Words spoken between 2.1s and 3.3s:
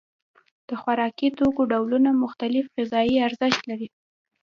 مختلف غذایي